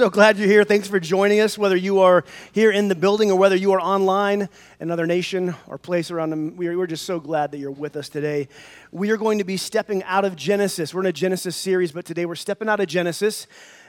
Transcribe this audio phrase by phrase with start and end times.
[0.00, 0.62] So glad you're here.
[0.62, 3.80] Thanks for joining us, whether you are here in the building or whether you are
[3.80, 6.56] online, another nation or place around them.
[6.56, 8.46] We're just so glad that you're with us today.
[8.92, 10.94] We are going to be stepping out of Genesis.
[10.94, 13.48] We're in a Genesis series, but today we're stepping out of Genesis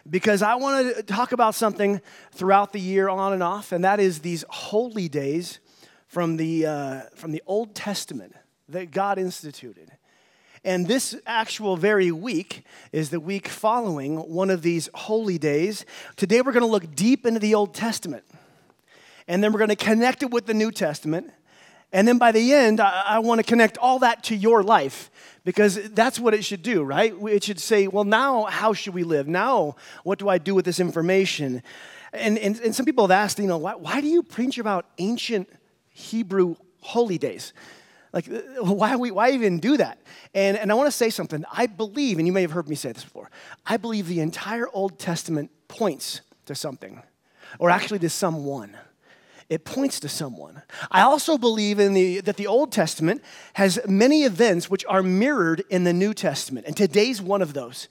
[0.09, 2.01] because I want to talk about something
[2.31, 5.59] throughout the year on and off, and that is these holy days
[6.07, 8.33] from the, uh, from the Old Testament
[8.67, 9.91] that God instituted.
[10.63, 15.85] And this actual very week is the week following one of these holy days.
[16.17, 18.23] Today we're going to look deep into the Old Testament.
[19.27, 21.31] And then we're going to connect it with the New Testament.
[21.91, 25.09] And then by the end, I, I want to connect all that to your life
[25.43, 27.13] because that's what it should do, right?
[27.23, 29.27] It should say, well, now how should we live?
[29.27, 31.63] Now, what do I do with this information?
[32.11, 34.85] And, and, and some people have asked, you know, why, why do you preach about
[34.97, 35.49] ancient
[35.89, 37.53] Hebrew holy days?
[38.13, 38.27] Like,
[38.59, 39.99] why, we, why even do that?
[40.33, 41.43] And, and I want to say something.
[41.51, 43.29] I believe, and you may have heard me say this before,
[43.65, 47.01] I believe the entire Old Testament points to something,
[47.59, 48.77] or actually to someone.
[49.49, 50.61] It points to someone.
[50.91, 55.63] I also believe in the, that the Old Testament has many events which are mirrored
[55.71, 57.87] in the New Testament, and today's one of those.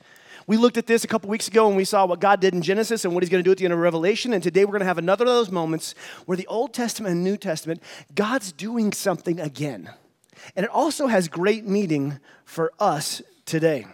[0.46, 2.62] We looked at this a couple weeks ago and we saw what God did in
[2.62, 4.32] Genesis and what He's going to do at the end of Revelation.
[4.32, 7.22] And today we're going to have another of those moments where the Old Testament and
[7.22, 7.82] New Testament,
[8.14, 9.90] God's doing something again.
[10.56, 13.86] And it also has great meaning for us today.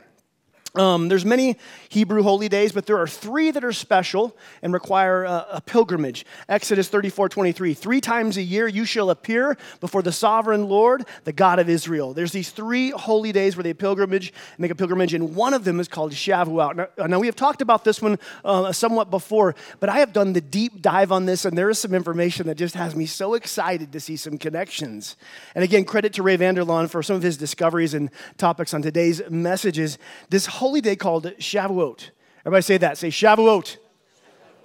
[0.77, 1.56] Um, there's many
[1.89, 6.27] Hebrew holy days, but there are three that are special and require a, a, pilgrimage.
[6.48, 7.75] Exodus 34 23.
[7.75, 12.12] Three times a year you shall appear before the sovereign Lord, the God of Israel.
[12.12, 15.78] There's these three holy days where they pilgrimage, make a pilgrimage, and one of them
[15.78, 16.89] is called Shavuot.
[16.98, 20.33] Now, now we have talked about this one uh, somewhat before, but I have done
[20.33, 23.34] the deep dive on this, and there is some information that just has me so
[23.34, 25.14] excited to see some connections.
[25.55, 28.83] And again, credit to Ray Vander Laan for some of his discoveries and topics on
[28.83, 29.98] today's messages.
[30.30, 32.09] This holy day called Shavuot.
[32.41, 32.97] Everybody say that.
[32.97, 33.77] Say Shavuot.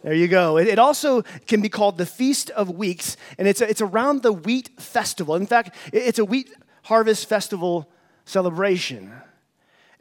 [0.01, 0.57] There you go.
[0.57, 4.69] It also can be called the Feast of Weeks, and it's, it's around the wheat
[4.79, 5.35] festival.
[5.35, 7.91] In fact, it's a wheat harvest festival
[8.23, 9.11] celebration.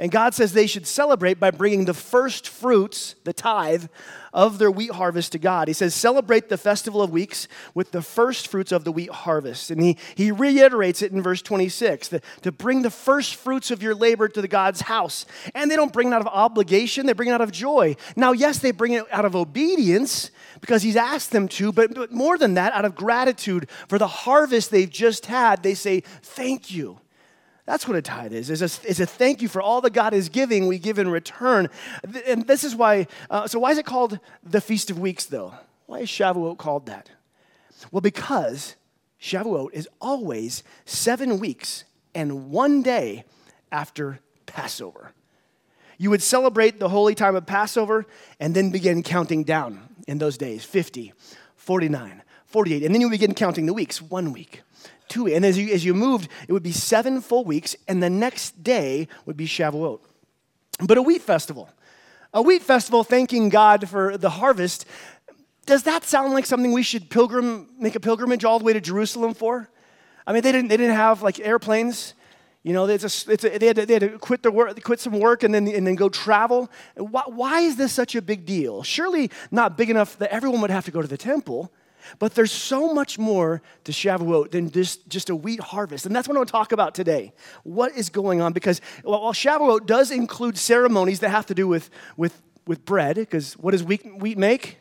[0.00, 3.86] And God says they should celebrate by bringing the first fruits, the tithe,
[4.32, 5.66] of their wheat harvest to God.
[5.66, 9.72] He says, celebrate the festival of weeks with the first fruits of the wheat harvest.
[9.72, 13.82] And he, he reiterates it in verse 26 the, to bring the first fruits of
[13.82, 15.26] your labor to the God's house.
[15.52, 17.96] And they don't bring it out of obligation, they bring it out of joy.
[18.14, 22.12] Now, yes, they bring it out of obedience because he's asked them to, but, but
[22.12, 26.70] more than that, out of gratitude for the harvest they've just had, they say, Thank
[26.70, 27.00] you.
[27.68, 28.48] That's what a tithe is.
[28.48, 31.10] It's a, it's a thank you for all that God is giving, we give in
[31.10, 31.68] return.
[32.26, 35.52] And this is why, uh, so why is it called the Feast of Weeks, though?
[35.84, 37.10] Why is Shavuot called that?
[37.92, 38.74] Well, because
[39.20, 41.84] Shavuot is always seven weeks
[42.14, 43.24] and one day
[43.70, 45.12] after Passover.
[45.98, 48.06] You would celebrate the holy time of Passover
[48.40, 51.12] and then begin counting down in those days 50,
[51.56, 52.82] 49, 48.
[52.82, 54.62] And then you begin counting the weeks one week,
[55.08, 55.36] two weeks.
[55.36, 58.62] And as you, as you moved, it would be seven full weeks, and the next
[58.62, 60.00] day would be Shavuot.
[60.80, 61.70] But a wheat festival,
[62.32, 64.86] a wheat festival thanking God for the harvest,
[65.66, 68.80] does that sound like something we should pilgrim, make a pilgrimage all the way to
[68.80, 69.68] Jerusalem for?
[70.26, 72.14] I mean, they didn't, they didn't have like airplanes.
[72.62, 75.18] You know, a, a, they, had to, they had to quit, their work, quit some
[75.18, 76.70] work and then, and then go travel.
[76.96, 78.82] Why, why is this such a big deal?
[78.82, 81.72] Surely not big enough that everyone would have to go to the temple.
[82.18, 86.06] But there's so much more to Shavuot than just, just a wheat harvest.
[86.06, 87.32] And that's what I want to talk about today.
[87.64, 88.52] What is going on?
[88.52, 93.54] Because while Shavuot does include ceremonies that have to do with, with, with bread, because
[93.54, 94.77] what does wheat, wheat make?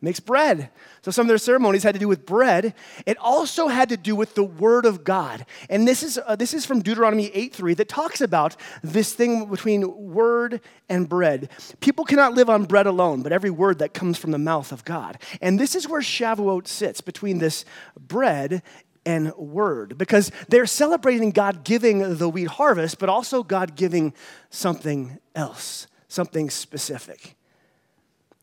[0.00, 0.70] Makes bread.
[1.02, 2.74] So some of their ceremonies had to do with bread.
[3.04, 5.44] It also had to do with the word of God.
[5.68, 10.12] And this is, uh, this is from Deuteronomy 8.3 that talks about this thing between
[10.12, 11.50] word and bread.
[11.80, 14.84] People cannot live on bread alone, but every word that comes from the mouth of
[14.84, 15.18] God.
[15.40, 17.64] And this is where Shavuot sits, between this
[17.98, 18.62] bread
[19.06, 24.12] and word because they're celebrating God giving the wheat harvest, but also God giving
[24.50, 27.37] something else, something specific.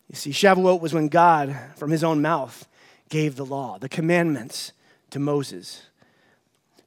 [0.10, 2.68] You see, Shavuot was when God, from his own mouth,
[3.10, 4.72] gave the law, the commandments
[5.12, 5.84] to Moses.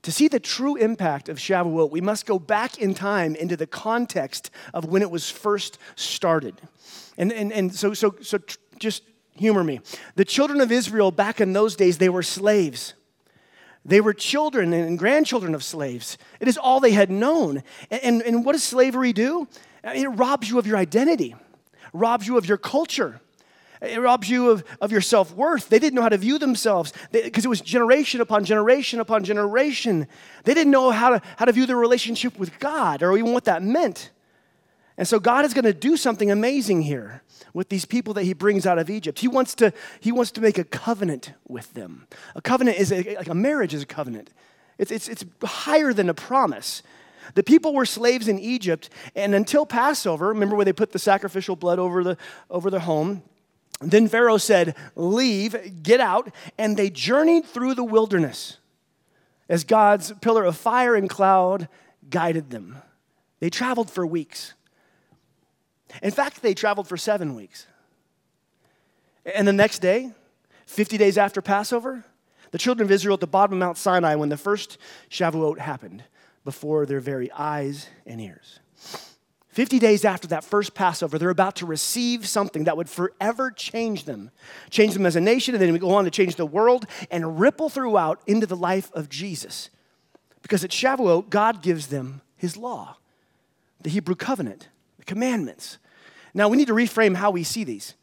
[0.02, 3.66] To see the true impact of Shavuot, we must go back in time into the
[3.66, 6.60] context of when it was first started.
[7.16, 8.38] And, and, and so, so, so
[8.78, 9.02] just
[9.34, 9.80] humor me.
[10.14, 12.94] The children of Israel back in those days, they were slaves.
[13.84, 16.18] They were children and grandchildren of slaves.
[16.40, 17.62] It is all they had known.
[17.90, 19.48] And, and, and what does slavery do?
[19.82, 21.34] It robs you of your identity
[21.92, 23.20] robs you of your culture.
[23.80, 25.68] It robs you of, of your self worth.
[25.68, 30.08] They didn't know how to view themselves because it was generation upon generation upon generation.
[30.44, 33.44] They didn't know how to, how to view their relationship with God or even what
[33.44, 34.10] that meant.
[34.96, 37.22] And so God is going to do something amazing here
[37.54, 39.20] with these people that he brings out of Egypt.
[39.20, 42.08] He wants to, he wants to make a covenant with them.
[42.34, 44.30] A covenant is a, like a marriage is a covenant.
[44.76, 46.82] It's, it's, it's higher than a promise.
[47.34, 51.56] The people were slaves in Egypt, and until Passover, remember where they put the sacrificial
[51.56, 52.16] blood over the,
[52.50, 53.22] over the home?
[53.80, 58.58] Then Pharaoh said, Leave, get out, and they journeyed through the wilderness
[59.48, 61.68] as God's pillar of fire and cloud
[62.10, 62.76] guided them.
[63.40, 64.54] They traveled for weeks.
[66.02, 67.66] In fact, they traveled for seven weeks.
[69.34, 70.12] And the next day,
[70.66, 72.04] 50 days after Passover,
[72.50, 74.78] the children of Israel at the bottom of Mount Sinai when the first
[75.10, 76.02] Shavuot happened
[76.48, 78.58] before their very eyes and ears.
[79.50, 84.04] 50 days after that first Passover, they're about to receive something that would forever change
[84.04, 84.30] them,
[84.70, 87.68] change them as a nation, and then go on to change the world and ripple
[87.68, 89.68] throughout into the life of Jesus.
[90.40, 92.96] Because at Shavuot, God gives them his law,
[93.82, 95.76] the Hebrew covenant the commandments.
[96.32, 97.94] Now, we need to reframe how we see these.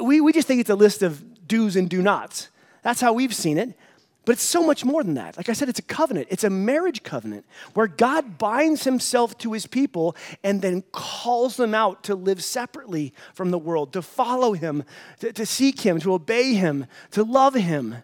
[0.00, 2.48] We, we just think it's a list of do's and do nots.
[2.82, 3.78] That's how we've seen it.
[4.26, 5.36] But it's so much more than that.
[5.36, 9.52] Like I said, it's a covenant, it's a marriage covenant where God binds himself to
[9.52, 14.52] his people and then calls them out to live separately from the world, to follow
[14.52, 14.82] him,
[15.20, 17.98] to, to seek him, to obey him, to love him.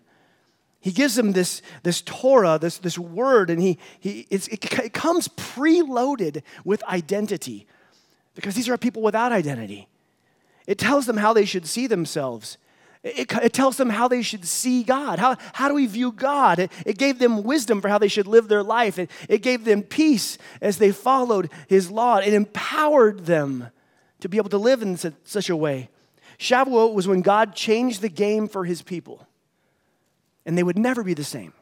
[0.80, 5.26] He gives them this, this Torah, this, this word, and he, he, it, it comes
[5.26, 7.66] preloaded with identity
[8.36, 9.88] because these are people without identity.
[10.68, 12.58] It tells them how they should see themselves.
[13.02, 15.18] It, it, tells them how they should see God.
[15.18, 16.60] How, how do we view God?
[16.60, 18.96] It, it gave them wisdom for how they should live their life.
[18.96, 22.18] It, it gave them peace as they followed His law.
[22.18, 23.68] It empowered them
[24.20, 25.88] to be able to live in such, such a way.
[26.38, 29.26] Shavuot was when God changed the game for His people,
[30.46, 31.52] and they would never be the same.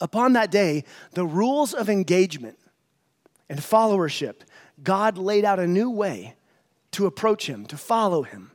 [0.00, 2.58] Upon that day, the rules of engagement
[3.48, 4.42] and followership
[4.82, 6.34] God laid out a new way
[6.92, 8.52] to approach him, to follow him.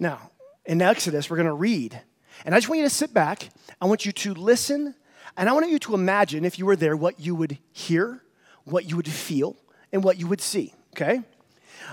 [0.00, 0.30] Now,
[0.64, 2.00] in Exodus, we're going to read.
[2.44, 3.50] And I just want you to sit back.
[3.80, 4.94] I want you to listen.
[5.36, 8.22] And I want you to imagine, if you were there, what you would hear,
[8.64, 9.56] what you would feel,
[9.92, 10.74] and what you would see.
[10.94, 11.22] Okay?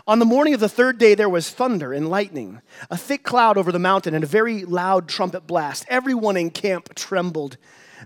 [0.08, 3.58] On the morning of the third day, there was thunder and lightning, a thick cloud
[3.58, 5.86] over the mountain, and a very loud trumpet blast.
[5.90, 7.58] Everyone in camp trembled.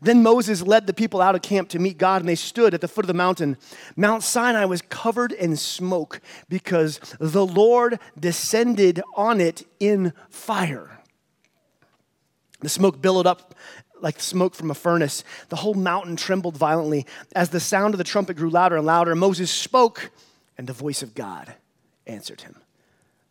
[0.01, 2.81] Then Moses led the people out of camp to meet God, and they stood at
[2.81, 3.57] the foot of the mountain.
[3.95, 10.99] Mount Sinai was covered in smoke because the Lord descended on it in fire.
[12.61, 13.55] The smoke billowed up
[14.01, 15.23] like smoke from a furnace.
[15.49, 17.05] The whole mountain trembled violently.
[17.35, 20.11] As the sound of the trumpet grew louder and louder, Moses spoke,
[20.57, 21.53] and the voice of God
[22.07, 22.55] answered him.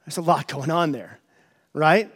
[0.04, 1.18] There's a lot going on there,
[1.72, 2.12] right?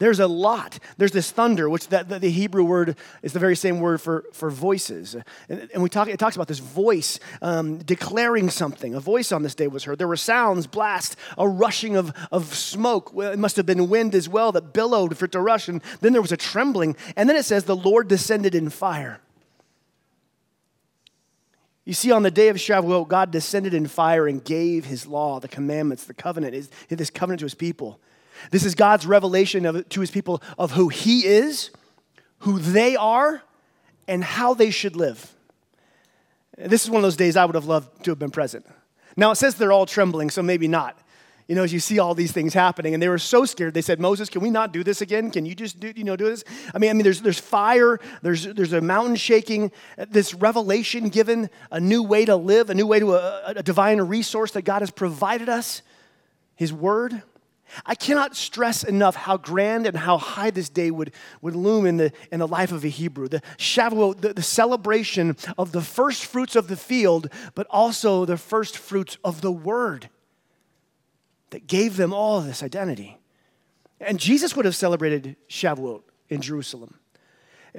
[0.00, 0.78] There's a lot.
[0.96, 4.50] There's this thunder, which that, the Hebrew word is the very same word for, for
[4.50, 5.14] voices.
[5.50, 8.94] And, and we talk, it talks about this voice um, declaring something.
[8.94, 9.98] A voice on this day was heard.
[9.98, 13.12] There were sounds, blast, a rushing of, of smoke.
[13.14, 15.68] It must have been wind as well that billowed for it to rush.
[15.68, 16.96] And then there was a trembling.
[17.14, 19.20] And then it says, the Lord descended in fire.
[21.84, 25.40] You see, on the day of Shavuot, God descended in fire and gave his law,
[25.40, 28.00] the commandments, the covenant, his, this covenant to his people.
[28.50, 31.70] This is God's revelation of, to his people of who he is,
[32.40, 33.42] who they are,
[34.08, 35.34] and how they should live.
[36.56, 38.66] This is one of those days I would have loved to have been present.
[39.16, 40.98] Now, it says they're all trembling, so maybe not.
[41.48, 43.82] You know, as you see all these things happening, and they were so scared, they
[43.82, 45.32] said, Moses, can we not do this again?
[45.32, 46.44] Can you just do, you know, do this?
[46.72, 51.50] I mean, I mean, there's, there's fire, there's, there's a mountain shaking, this revelation given,
[51.72, 54.82] a new way to live, a new way to a, a divine resource that God
[54.82, 55.82] has provided us,
[56.54, 57.20] His Word.
[57.86, 61.96] I cannot stress enough how grand and how high this day would, would loom in
[61.96, 63.28] the, in the life of a Hebrew.
[63.28, 68.36] The Shavuot, the, the celebration of the first fruits of the field, but also the
[68.36, 70.08] first fruits of the Word
[71.50, 73.18] that gave them all this identity.
[74.00, 76.98] And Jesus would have celebrated Shavuot in Jerusalem.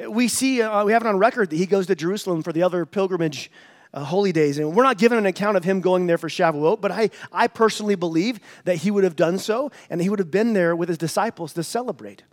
[0.07, 2.63] We see, uh, we have it on record that he goes to Jerusalem for the
[2.63, 3.51] other pilgrimage
[3.93, 4.57] uh, holy days.
[4.57, 7.47] And we're not given an account of him going there for Shavuot, but I, I
[7.47, 10.89] personally believe that he would have done so and he would have been there with
[10.89, 12.23] his disciples to celebrate.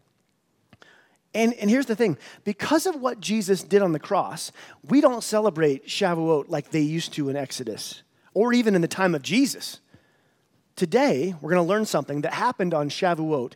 [1.35, 4.51] And, and here's the thing because of what Jesus did on the cross,
[4.89, 8.03] we don't celebrate Shavuot like they used to in Exodus
[8.35, 9.81] or even in the time of Jesus.
[10.77, 13.55] Today, we're going to learn something that happened on Shavuot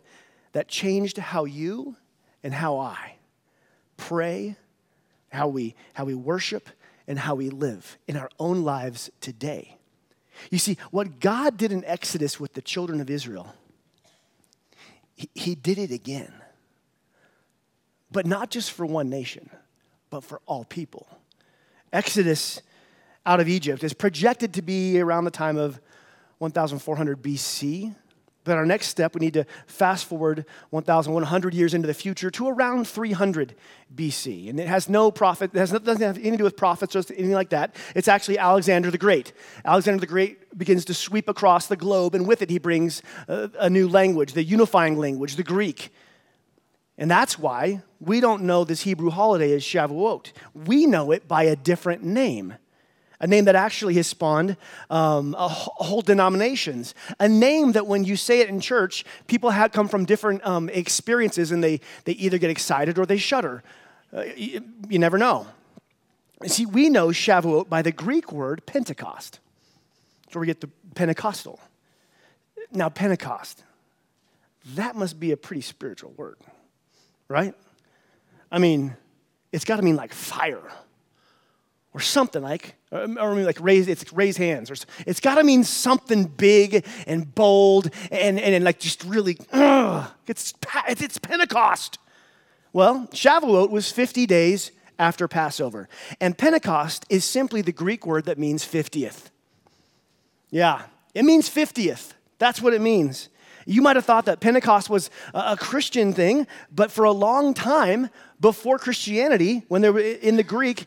[0.52, 1.96] that changed how you
[2.42, 3.16] and how I
[3.96, 4.56] pray,
[5.30, 6.68] how we, how we worship,
[7.12, 9.76] and how we live in our own lives today.
[10.50, 13.54] You see, what God did in Exodus with the children of Israel,
[15.14, 16.32] He, he did it again.
[18.10, 19.50] But not just for one nation,
[20.08, 21.06] but for all people.
[21.92, 22.62] Exodus
[23.26, 25.82] out of Egypt is projected to be around the time of
[26.38, 27.94] 1400 BC.
[28.44, 32.48] But our next step, we need to fast forward 1,100 years into the future to
[32.48, 33.54] around 300
[33.94, 34.50] BC.
[34.50, 37.04] And it has no prophet, it has doesn't have anything to do with prophets or
[37.10, 37.76] anything like that.
[37.94, 39.32] It's actually Alexander the Great.
[39.64, 43.50] Alexander the Great begins to sweep across the globe, and with it, he brings a,
[43.60, 45.92] a new language, the unifying language, the Greek.
[46.98, 50.32] And that's why we don't know this Hebrew holiday as Shavuot.
[50.54, 52.54] We know it by a different name
[53.22, 54.56] a name that actually has spawned
[54.90, 56.92] um, a, whole denominations.
[57.20, 60.68] A name that when you say it in church, people have come from different um,
[60.68, 63.62] experiences and they, they either get excited or they shudder.
[64.14, 65.46] Uh, you, you never know.
[66.46, 69.38] See, we know Shavuot by the Greek word Pentecost.
[70.24, 71.60] That's where we get the Pentecostal.
[72.72, 73.62] Now, Pentecost,
[74.74, 76.38] that must be a pretty spiritual word,
[77.28, 77.54] right?
[78.50, 78.96] I mean,
[79.52, 80.62] it's got to mean like fire
[81.94, 84.74] or something like, or maybe like raise, it's raise hands, or
[85.06, 90.10] it's got to mean something big and bold and, and, and like just really, ugh,
[90.26, 90.54] it's,
[90.86, 91.98] it's Pentecost.
[92.72, 95.88] Well, Shavuot was 50 days after Passover,
[96.20, 99.30] and Pentecost is simply the Greek word that means 50th.
[100.50, 100.82] Yeah,
[101.14, 102.12] it means 50th.
[102.38, 103.28] That's what it means.
[103.66, 108.10] You might have thought that Pentecost was a Christian thing, but for a long time
[108.40, 110.86] before Christianity, when they were in the Greek,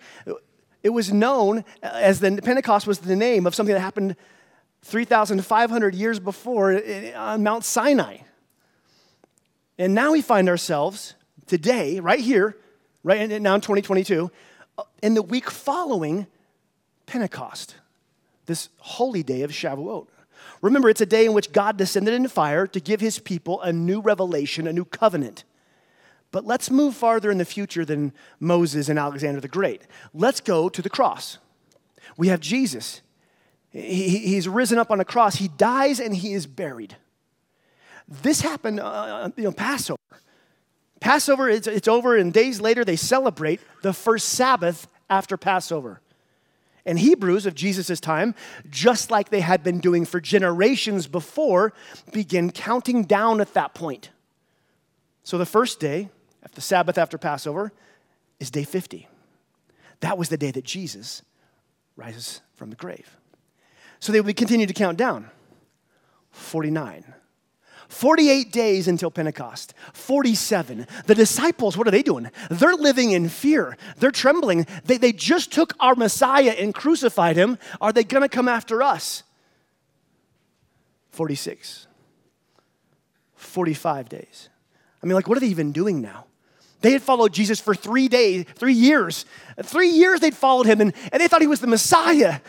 [0.86, 4.16] it was known as the Pentecost was the name of something that happened
[4.84, 8.18] 3,500 years before eh, eh, on Mount Sinai.
[9.80, 11.16] And now we find ourselves
[11.48, 12.56] today, right here,
[13.04, 14.30] right now in 2022,
[14.78, 16.28] uh, in the week following
[17.08, 17.78] Pentecost,
[18.46, 20.06] this holy day of Shavuot.
[20.62, 23.74] Remember, it's a day in which God descended in fire to give his people a
[23.74, 25.46] new revelation, a new covenant.
[26.36, 28.12] But let's move farther in the future than
[28.42, 29.84] Moses and Alexander the Great.
[30.14, 31.38] Let's go to the cross.
[32.18, 33.02] We have Jesus.
[33.70, 35.38] He, he's risen up on a cross.
[35.38, 36.98] He dies and he is buried.
[38.10, 39.98] This happened, uh, uh you know, Passover.
[41.00, 46.02] Passover, it's, it's over, and days later they celebrate the first Sabbath after Passover.
[46.86, 48.36] And Hebrews of Jesus' time,
[48.70, 51.72] just like they had been doing for generations before,
[52.12, 54.10] begin counting down at that point.
[55.24, 56.10] So the first day
[56.54, 57.72] the Sabbath after Passover,
[58.40, 59.08] is day 50.
[60.02, 61.22] That was the day that Jesus
[61.96, 63.18] rises from the grave.
[64.00, 65.30] So they would continue to count down
[66.32, 67.14] 49.
[67.88, 69.74] 48 days until Pentecost.
[69.94, 70.88] 47.
[71.06, 72.30] The disciples, what are they doing?
[72.50, 73.78] They're living in fear.
[73.98, 74.68] They're trembling.
[74.86, 77.58] They, they just took our Messiah and crucified him.
[77.80, 79.24] Are they going to come after us?
[81.12, 81.88] 46.
[83.36, 84.50] 45 days.
[85.02, 86.26] I mean, like, what are they even doing now?
[86.86, 89.26] They had followed Jesus for three days, three years.
[89.64, 92.42] Three years they'd followed him, and, and they thought he was the Messiah.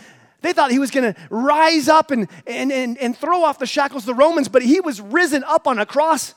[0.43, 3.67] They thought he was going to rise up and, and, and, and throw off the
[3.67, 6.35] shackles of the Romans, but he was risen up on a cross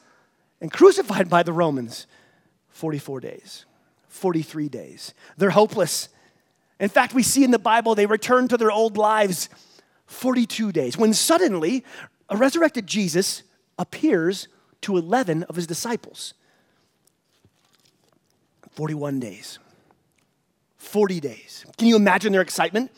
[0.62, 2.08] and crucified by the Romans.
[2.70, 3.65] 44 days,
[4.08, 5.13] 43 days.
[5.36, 6.08] They're hopeless.
[6.79, 9.50] In fact, we see in the Bible they return to their old lives
[10.06, 11.84] 42 days when suddenly
[12.29, 13.44] a resurrected Jesus
[13.77, 14.48] appears
[14.84, 16.34] to 11 of his disciples.
[18.79, 19.59] 41 days.
[20.77, 21.65] 40 days.
[21.77, 22.91] Can you imagine their excitement?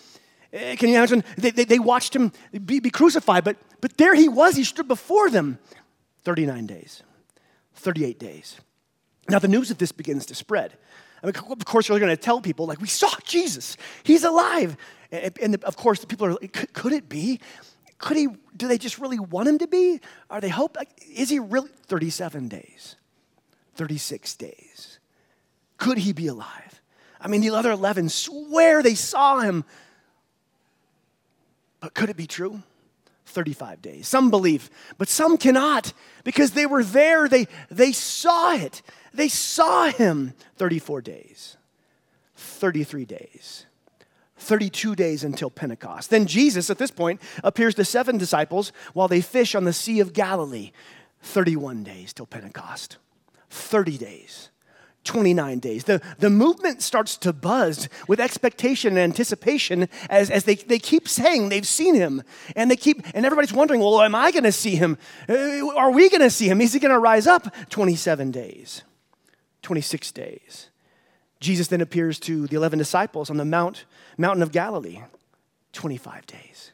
[0.53, 1.23] Eh, can you imagine?
[1.39, 4.55] They, they, they watched him be, be crucified, but, but there he was.
[4.55, 5.57] He stood before them.
[6.23, 7.01] 39 days,
[7.73, 8.61] 38 days.
[9.27, 10.77] Now, the news of this begins to spread.
[11.23, 14.77] I mean, of course, they're going to tell people, like, we saw Jesus, he's alive.
[15.11, 17.39] And, and of course, the people are like, could it be?
[17.97, 19.99] Could he, do they just really want him to be?
[20.29, 20.77] Are they hope?
[20.77, 21.71] Like, is he really?
[21.87, 22.97] 37 days,
[23.73, 24.99] 36 days.
[25.81, 26.79] Could he be alive?
[27.19, 29.65] I mean, the other 11 swear they saw him.
[31.79, 32.61] But could it be true?
[33.25, 34.07] 35 days.
[34.07, 34.69] Some believe,
[34.99, 35.91] but some cannot
[36.23, 37.27] because they were there.
[37.27, 38.83] They, they saw it.
[39.11, 41.57] They saw him 34 days,
[42.35, 43.65] 33 days,
[44.37, 46.11] 32 days until Pentecost.
[46.11, 49.99] Then Jesus, at this point, appears to seven disciples while they fish on the Sea
[49.99, 50.73] of Galilee.
[51.23, 52.97] 31 days till Pentecost,
[53.49, 54.50] 30 days.
[55.03, 55.83] 29 days.
[55.85, 61.07] The, the movement starts to buzz with expectation and anticipation as, as they, they keep
[61.07, 62.23] saying they've seen him.
[62.55, 64.97] And they keep, and everybody's wondering, well, am I going to see him?
[65.27, 66.61] Uh, are we going to see him?
[66.61, 67.53] Is he going to rise up?
[67.69, 68.83] 27 days,
[69.63, 70.69] 26 days.
[71.39, 73.85] Jesus then appears to the 11 disciples on the Mount,
[74.17, 75.01] mountain of Galilee.
[75.73, 76.71] 25 days,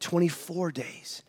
[0.00, 1.22] 24 days,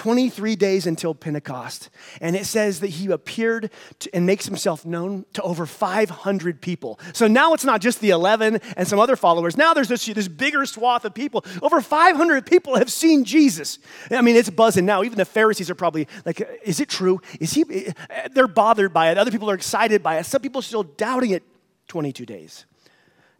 [0.00, 1.90] 23 days until Pentecost.
[2.22, 6.98] And it says that he appeared to, and makes himself known to over 500 people.
[7.12, 9.58] So now it's not just the 11 and some other followers.
[9.58, 11.44] Now there's this, this bigger swath of people.
[11.60, 13.78] Over 500 people have seen Jesus.
[14.10, 15.04] I mean, it's buzzing now.
[15.04, 17.20] Even the Pharisees are probably like, is it true?
[17.38, 17.92] Is he?
[18.32, 19.18] They're bothered by it.
[19.18, 20.24] Other people are excited by it.
[20.24, 21.42] Some people are still doubting it.
[21.88, 22.64] 22 days.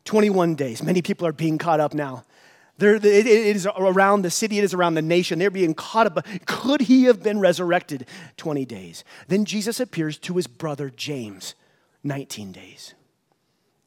[0.05, 0.83] 21 days.
[0.83, 2.27] Many people are being caught up now.
[2.83, 5.39] It, it is around the city, it is around the nation.
[5.39, 6.27] They're being caught up.
[6.47, 8.07] Could he have been resurrected
[8.37, 9.05] 20 days?
[9.29, 11.55] Then Jesus appears to his brother James
[12.03, 12.95] 19 days,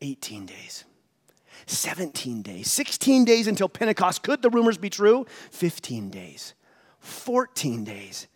[0.01, 0.83] 18 days,
[1.65, 4.23] 17 days, 16 days until Pentecost.
[4.23, 5.25] Could the rumors be true?
[5.51, 6.53] 15 days,
[7.00, 8.27] 14 days.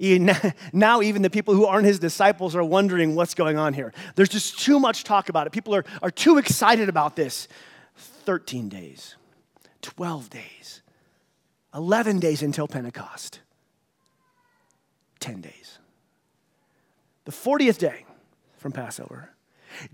[0.72, 3.92] Now, even the people who aren't his disciples are wondering what's going on here.
[4.14, 5.50] There's just too much talk about it.
[5.50, 7.48] People are, are too excited about this.
[7.96, 9.16] 13 days.
[9.82, 10.82] 12 days,
[11.74, 13.40] 11 days until Pentecost,
[15.20, 15.78] 10 days.
[17.24, 18.04] The 40th day
[18.58, 19.30] from Passover,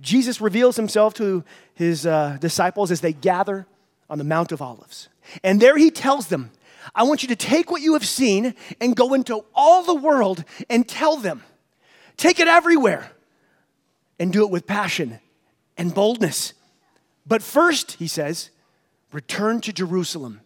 [0.01, 3.67] Jesus reveals himself to his uh, disciples as they gather
[4.09, 5.09] on the Mount of Olives.
[5.43, 6.51] And there he tells them,
[6.95, 10.45] I want you to take what you have seen and go into all the world
[10.71, 11.43] and tell them.
[12.17, 13.11] Take it everywhere
[14.19, 15.19] and do it with passion
[15.77, 16.55] and boldness.
[17.27, 18.51] But first, he says,
[19.17, 20.43] Return to Jerusalem,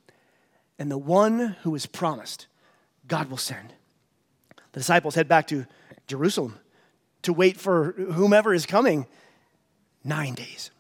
[0.79, 2.47] and the one who is promised,
[3.09, 3.75] God will send.
[4.71, 5.67] The disciples head back to
[6.07, 6.57] Jerusalem
[7.23, 9.07] to wait for whomever is coming.
[10.05, 10.71] Nine days.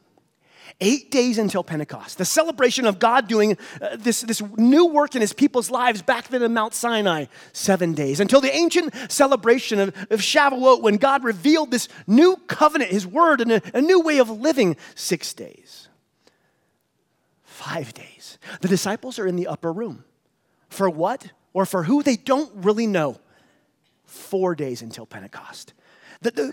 [0.80, 5.20] Eight days until Pentecost, the celebration of God doing uh, this, this new work in
[5.20, 7.24] his people's lives back then in Mount Sinai.
[7.52, 12.92] Seven days until the ancient celebration of, of Shavuot when God revealed this new covenant,
[12.92, 14.76] his word, and a, a new way of living.
[14.94, 15.88] Six days
[17.60, 18.38] five days.
[18.62, 20.04] The disciples are in the upper room.
[20.70, 23.20] For what or for who they don't really know.
[24.04, 25.74] Four days until Pentecost.
[26.22, 26.52] The, the,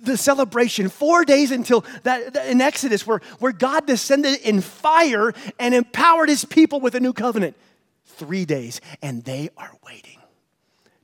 [0.00, 5.74] the, celebration, four days until that, in Exodus, where, where God descended in fire and
[5.74, 7.56] empowered his people with a new covenant.
[8.04, 10.18] Three days, and they are waiting.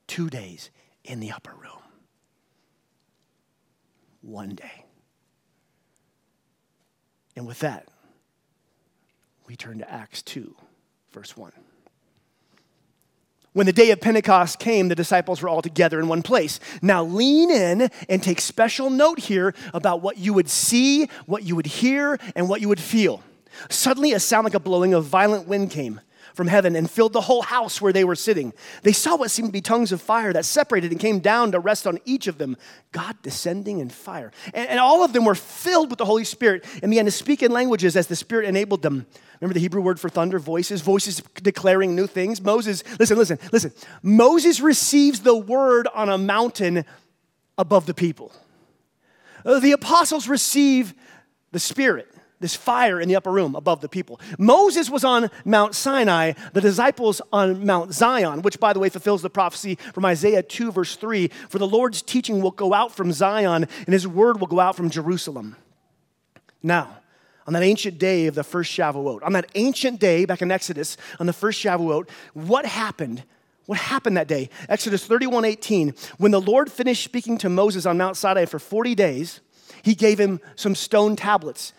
[0.07, 0.71] Two days
[1.05, 1.83] in the upper room.
[4.21, 4.85] One day.
[7.35, 7.89] And with that,
[9.47, 10.55] we turn to Acts 2,
[11.13, 11.53] verse 1.
[13.53, 16.59] When the day of Pentecost came, the disciples were all together in one place.
[16.83, 21.55] Now lean in and take special note here about what you would see, what you
[21.55, 23.23] would hear, and what you would feel.
[23.69, 26.01] Suddenly, a sound like a blowing of violent wind came
[26.35, 28.53] from heaven and filled the whole house where they were sitting.
[28.83, 31.61] They saw what seemed to be tongues of fire that separated and came down to
[31.61, 32.57] rest on each of them,
[32.93, 34.33] God descending in fire.
[34.53, 37.43] And, and, all of them were filled with the Holy Spirit and began to speak
[37.43, 39.07] in languages as the Spirit enabled them.
[39.41, 40.39] Remember the Hebrew word for thunder?
[40.39, 42.41] Voices, voices declaring new things.
[42.41, 43.73] Moses, listen, listen, listen.
[44.03, 46.85] Moses receives the word on a mountain
[47.57, 48.33] above the people.
[49.45, 50.95] The apostles receive
[51.53, 52.14] the Spirit
[52.45, 54.21] this fire in the upper room above the people.
[54.39, 59.23] Moses was on Mount Sinai, the disciples on Mount Zion, which, by the way, fulfills
[59.23, 63.13] the prophecy from Isaiah 2, verse 3 For the Lord's teaching will go out from
[63.13, 65.57] Zion, and his word will go out from Jerusalem.
[66.63, 66.99] Now,
[67.47, 70.99] on that ancient day of the first Shavuot, on that ancient day back in Exodus,
[71.19, 73.23] on the first Shavuot, what happened?
[73.65, 74.51] What happened that day?
[74.69, 75.95] Exodus 31 18.
[76.19, 79.41] When the Lord finished speaking to Moses on Mount Sinai for 40 days,
[79.83, 81.73] he gave him some stone tablets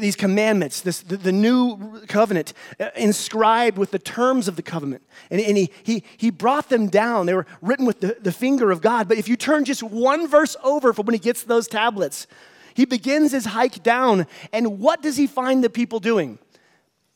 [0.00, 5.02] these commandments, this, the, the, new covenant, uh, inscribed with the terms of the covenant.
[5.30, 7.26] And, and he, he, he brought them down.
[7.26, 9.08] They were written with the, the finger of God.
[9.08, 12.26] But if you turn just one verse over from when he gets those tablets,
[12.74, 14.26] he begins his hike down.
[14.52, 16.38] And what does he find the people doing?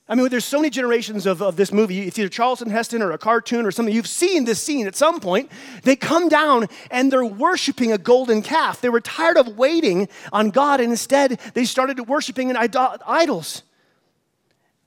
[0.08, 2.02] I mean, there's so many generations of, of this movie.
[2.02, 3.92] It's either Charlton Heston or a cartoon or something.
[3.92, 5.50] You've seen this scene at some point.
[5.82, 8.80] They come down and they're worshiping a golden calf.
[8.80, 13.62] They were tired of waiting on God, and instead they started worshiping an idols.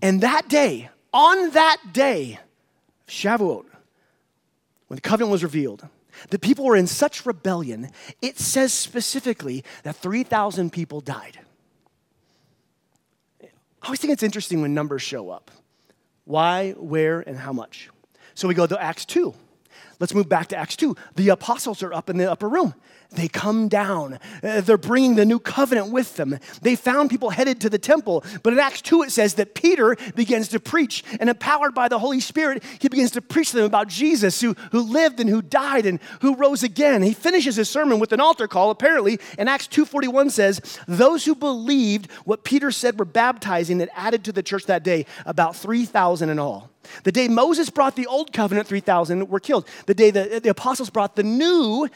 [0.01, 2.39] And that day, on that day,
[3.08, 3.65] Shavuot,
[4.88, 5.86] when the covenant was revealed,
[6.29, 7.89] the people were in such rebellion,
[8.21, 11.39] it says specifically that 3,000 people died.
[13.81, 15.51] I always think it's interesting when numbers show up
[16.25, 17.89] why, where, and how much.
[18.35, 19.33] So we go to Acts 2.
[19.99, 20.95] Let's move back to Acts 2.
[21.15, 22.73] The apostles are up in the upper room.
[23.12, 24.19] They come down.
[24.43, 26.38] Uh, they're bringing the new covenant with them.
[26.62, 28.23] They found people headed to the temple.
[28.43, 31.99] But in Acts 2, it says that Peter begins to preach, and empowered by the
[31.99, 35.41] Holy Spirit, he begins to preach to them about Jesus, who, who lived and who
[35.41, 37.01] died and who rose again.
[37.01, 39.19] He finishes his sermon with an altar call, apparently.
[39.38, 44.31] And Acts 2.41 says, Those who believed what Peter said were baptizing that added to
[44.31, 46.69] the church that day, about 3,000 in all.
[47.03, 49.67] The day Moses brought the old covenant, 3,000 were killed.
[49.89, 51.89] The day the, the apostles brought the new,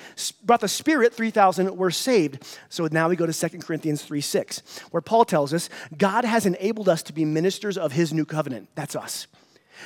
[0.44, 2.44] brought the Spirit, 3,000 were saved.
[2.68, 6.48] So now we go to 2 Corinthians 3 6, where Paul tells us God has
[6.48, 8.70] enabled us to be ministers of his new covenant.
[8.74, 9.28] That's us.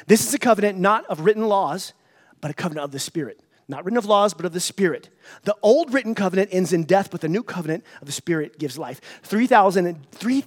[0.05, 1.91] This is a covenant not of written laws,
[2.39, 5.09] but a covenant of the Spirit not written of laws, but of the Spirit.
[5.43, 8.77] The old written covenant ends in death, but the new covenant of the Spirit gives
[8.77, 9.01] life.
[9.23, 10.41] 3,000 3,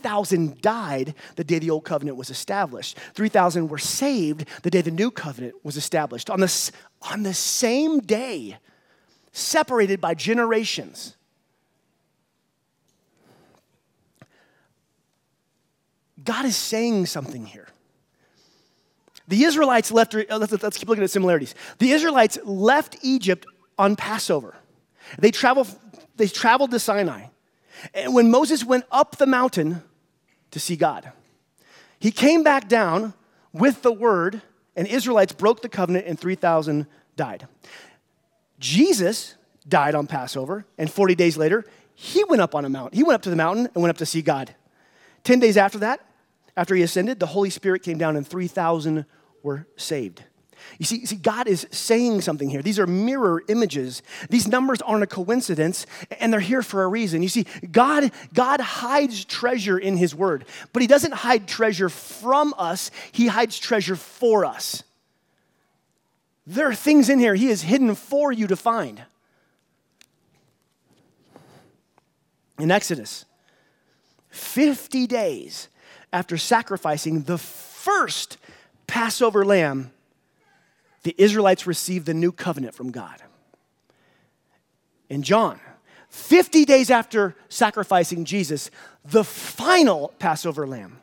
[0.61, 2.97] died the day the old covenant was established.
[3.15, 6.31] 3,000 were saved the day the new covenant was established.
[6.31, 8.59] On the, on the same day,
[9.33, 11.17] separated by generations.
[16.23, 17.69] God is saying something here.
[19.29, 21.55] The Israelites left, uh, let's, keep looking at similarities.
[21.79, 23.47] The Israelites left Egypt
[23.79, 24.57] on Passover.
[25.19, 25.69] They traveled,
[26.17, 27.27] they traveled to Sinai.
[27.95, 29.83] And when Moses went up the mountain
[30.51, 31.13] to see God,
[31.99, 33.15] he came back down
[33.53, 34.43] with the word,
[34.81, 37.47] and Israelites broke the covenant, and 3,000 died.
[38.59, 39.35] Jesus
[39.69, 42.97] died on Passover, and 40 days later, he went up on a mountain.
[42.97, 44.55] He went up to the mountain and went up to see God.
[45.25, 46.01] 10 days after that,
[46.57, 49.05] after he ascended, the Holy Spirit came down, and 3,000
[49.43, 50.23] were saved.
[50.79, 52.63] You see, see, God is saying something here.
[52.63, 54.03] These are mirror images.
[54.29, 55.87] These numbers aren't a coincidence,
[56.19, 57.23] and they're here for a reason.
[57.23, 62.55] You see, God, God hides treasure in His Word, but He doesn't hide treasure from
[62.57, 64.83] us, He hides treasure for us.
[66.47, 69.03] There are things in here He has hidden for you to find.
[72.59, 73.25] In Exodus,
[74.31, 75.69] 50 days
[76.13, 78.37] after sacrificing the first
[78.87, 79.93] Passover lamb,
[81.03, 83.23] the Israelites received the new covenant from God.
[85.09, 85.59] In John,
[86.09, 88.71] 50 days after sacrificing Jesus,
[89.05, 90.99] the final Passover lamb,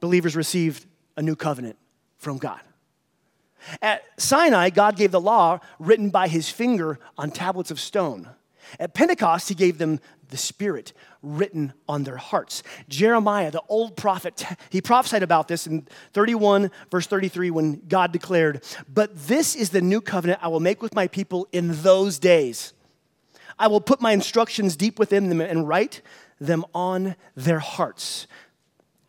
[0.00, 1.76] believers received a new covenant
[2.18, 2.60] from God.
[3.80, 8.28] At Sinai, God gave the law written by his finger on tablets of stone.
[8.80, 10.00] At Pentecost, he gave them
[10.32, 12.64] the Spirit written on their hearts.
[12.88, 18.64] Jeremiah, the old prophet, he prophesied about this in 31, verse 33, when God declared,
[18.92, 22.72] But this is the new covenant I will make with my people in those days.
[23.58, 26.00] I will put my instructions deep within them and write
[26.40, 28.26] them on their hearts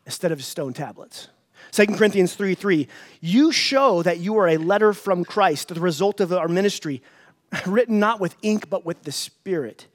[0.05, 1.29] instead of stone tablets.
[1.71, 2.87] 2 Corinthians 3 3,
[3.21, 7.01] you show that you are a letter from Christ, the result of our ministry
[7.65, 9.87] written not with ink, but with the Spirit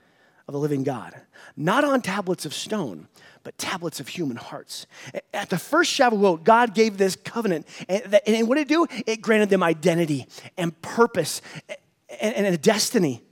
[0.49, 1.15] of the living God.
[1.57, 3.07] Not on tablets of stone,
[3.45, 4.87] but tablets of human hearts.
[5.33, 7.67] At the first Shavuot, God gave this covenant.
[7.89, 8.87] And, what did it do?
[9.07, 11.43] It granted them identity and purpose
[12.21, 13.23] and, a destiny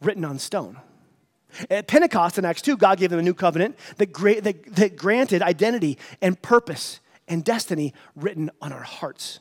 [0.00, 0.78] written on stone.
[1.70, 5.42] At Pentecost in Acts 2, God gave them a new covenant that, that, that granted
[5.42, 9.40] identity and purpose and destiny written on our hearts.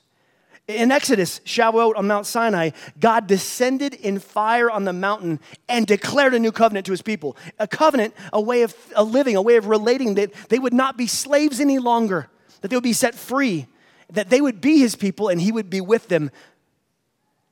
[0.67, 6.33] In Exodus, Shavuot on Mount Sinai, God descended in fire on the mountain and declared
[6.33, 7.37] a new covenant to his people.
[7.57, 10.97] A covenant, a way of a living, a way of relating, that they would not
[10.97, 12.27] be slaves any longer,
[12.59, 13.67] that they would be set free,
[14.11, 16.31] that they would be his people and he would be with them.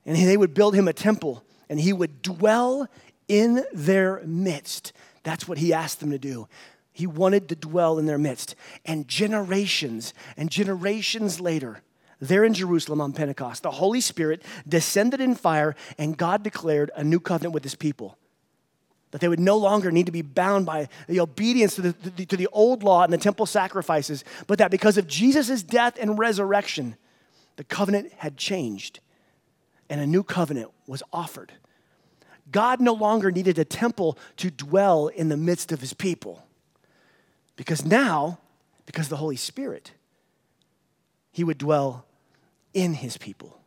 [0.05, 2.89] And they would build him a temple and he would dwell
[3.29, 4.91] in their midst.
[5.23, 6.49] That's what he asked them to do.
[6.91, 8.55] He wanted to dwell in their midst.
[8.83, 11.81] And generations and generations later,
[12.19, 17.03] there in Jerusalem on Pentecost, the Holy Spirit descended in fire, and God declared a
[17.03, 18.17] new covenant with his people.
[19.11, 22.37] That they would no longer need to be bound by the obedience to the, to
[22.37, 26.95] the old law and the temple sacrifices, but that because of Jesus' death and resurrection,
[27.55, 28.99] the covenant had changed
[29.89, 31.53] and a new covenant was offered.
[32.51, 36.45] God no longer needed a temple to dwell in the midst of his people
[37.55, 38.39] because now,
[38.85, 39.91] because the Holy Spirit,
[41.35, 42.05] he would dwell
[42.73, 43.59] in his people.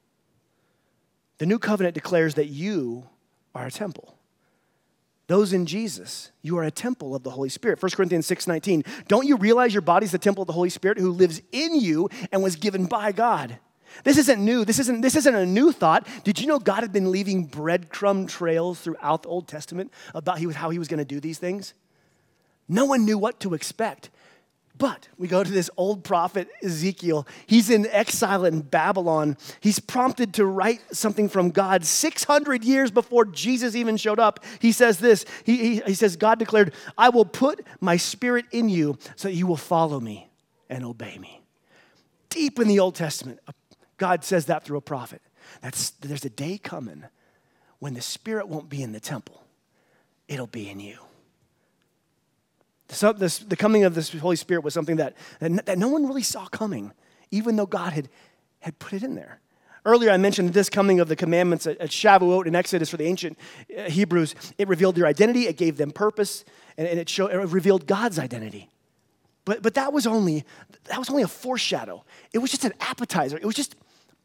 [1.36, 3.06] The new covenant declares that you
[3.54, 4.16] are a temple.
[5.26, 7.78] Those in Jesus, you are a temple of the Holy Spirit.
[7.78, 8.86] 1 Corinthians 6:19.
[9.06, 12.08] Don't you realize your body's the temple of the Holy Spirit who lives in you
[12.32, 13.58] and was given by God?
[14.02, 14.64] This isn't new.
[14.64, 16.08] This isn't, this isn't a new thought.
[16.24, 20.70] Did you know God had been leaving breadcrumb trails throughout the Old Testament about how
[20.70, 21.74] he was going to do these things?
[22.66, 24.08] No one knew what to expect.
[24.78, 27.26] But we go to this old prophet Ezekiel.
[27.46, 29.36] He's in exile in Babylon.
[29.60, 34.44] He's prompted to write something from God 600 years before Jesus even showed up.
[34.60, 38.68] He says this He, he, he says, God declared, I will put my spirit in
[38.68, 40.30] you so that you will follow me
[40.70, 41.42] and obey me.
[42.30, 43.40] Deep in the Old Testament,
[43.96, 45.20] God says that through a prophet.
[45.60, 47.04] That's, there's a day coming
[47.80, 49.42] when the spirit won't be in the temple,
[50.28, 50.98] it'll be in you.
[52.88, 56.46] This, the coming of this Holy Spirit was something that, that, no one really saw
[56.46, 56.92] coming
[57.30, 58.08] even though God had,
[58.60, 59.40] had put it in there.
[59.84, 63.06] Earlier, I mentioned this coming of the commandments at, at Shavuot in Exodus for the
[63.06, 63.38] ancient
[63.76, 64.34] uh, Hebrews.
[64.58, 66.44] It revealed their identity, it gave them purpose,
[66.76, 68.68] and, and it, showed, it revealed God's identity.
[69.44, 70.44] But, but that, was only,
[70.84, 72.04] that was only a foreshadow.
[72.32, 73.38] It was just an appetizer.
[73.38, 73.76] It was just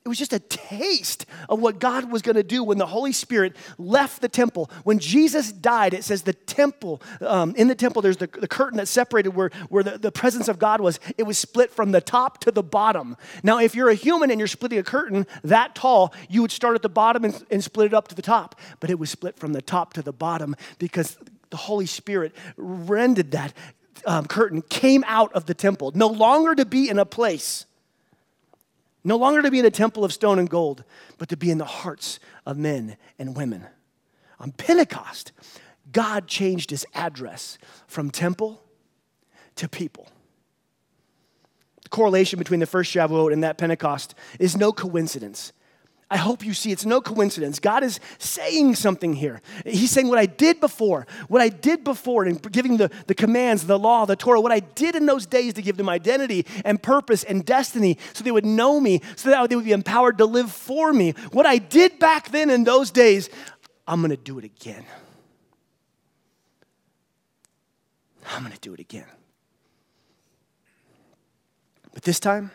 [0.06, 3.14] it was just a taste of what God was going to do when the Holy
[3.14, 4.70] Spirit left the temple.
[4.84, 8.78] When Jesus died, it says the temple, um, in the temple, there's the, the curtain
[8.78, 11.00] that separated where, where the, the presence of God was.
[11.18, 13.16] It was split from the top to the bottom.
[13.44, 16.76] Now, if you're a human and you're splitting a curtain that tall, you would start
[16.76, 18.60] at the bottom and, and split it up to the top.
[18.82, 21.18] But it was split from the top to the bottom because
[21.50, 23.54] the Holy Spirit rended that
[24.06, 27.68] um, curtain, came out of the temple, no longer to be in a place
[29.04, 30.84] no longer to be in a temple of stone and gold,
[31.18, 33.66] but to be in the hearts of men and women.
[34.40, 35.32] On Pentecost,
[35.92, 38.64] God changed his address from temple
[39.56, 40.08] to people.
[41.84, 45.54] The correlation between the first Shavuot and that Pentecost is no coincidence.
[46.10, 47.60] I hope you see it's no coincidence.
[47.60, 49.42] God is saying something here.
[49.66, 53.66] He's saying what I did before, what I did before in giving the, the commands,
[53.66, 56.82] the law, the Torah, what I did in those days to give them identity and
[56.82, 60.26] purpose and destiny so they would know me, so that they would be empowered to
[60.26, 61.12] live for me.
[61.32, 63.30] What I did back then in those days,
[63.88, 64.86] I'm going to do it again.
[68.30, 69.08] I'm going to do it again.
[71.94, 72.52] But this time,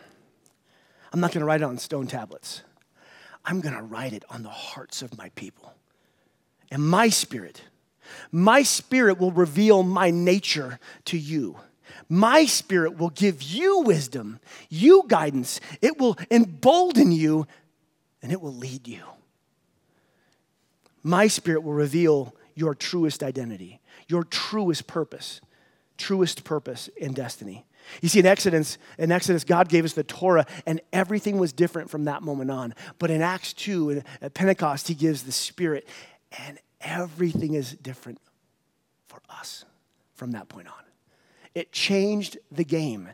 [1.11, 2.63] I'm not going to write it on stone tablets.
[3.45, 5.73] I'm going to write it on the hearts of my people.
[6.71, 7.63] And my spirit,
[8.31, 11.57] my spirit will reveal my nature to you.
[12.07, 15.59] My spirit will give you wisdom, you guidance.
[15.81, 17.47] It will embolden you,
[18.21, 19.03] and it will lead you.
[21.03, 25.41] My spirit will reveal your truest identity, your truest purpose,
[25.97, 27.65] truest purpose and destiny.
[28.01, 31.89] You see, in Exodus, in Exodus, God gave us the Torah, and everything was different
[31.89, 32.75] from that moment on.
[32.97, 35.87] But in Acts 2, at Pentecost, He gives the Spirit,
[36.47, 38.19] and everything is different
[39.07, 39.65] for us
[40.13, 40.73] from that point on.
[41.55, 43.09] It changed the game.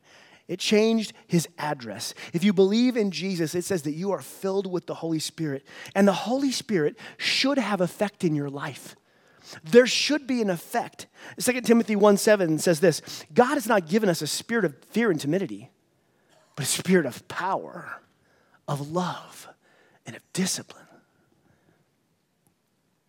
[0.48, 2.14] It changed his address.
[2.34, 5.66] If you believe in Jesus, it says that you are filled with the Holy Spirit.
[5.96, 8.96] And the Holy Spirit should have effect in your life
[9.64, 11.08] there should be an effect.
[11.40, 13.02] 2 Timothy 1 7 says this
[13.34, 15.70] God has not given us a spirit of fear and timidity,
[16.56, 18.02] but a spirit of power,
[18.68, 19.48] of love,
[20.06, 20.86] and of discipline.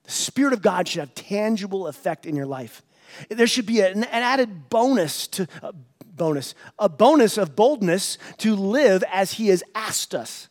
[0.05, 2.83] The Spirit of God should have tangible effect in your life.
[3.29, 9.03] There should be an, added bonus to a bonus, a bonus of boldness to live
[9.13, 10.49] as He has asked us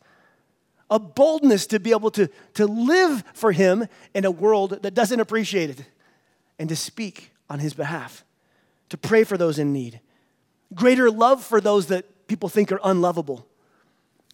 [0.89, 5.19] a boldness to be able to, to live for Him in a world that doesn't
[5.19, 5.86] appreciate it,
[6.60, 8.24] and to speak on His behalf,
[8.89, 10.00] to pray for those in need,
[10.74, 13.48] greater love for those that people think are unlovable,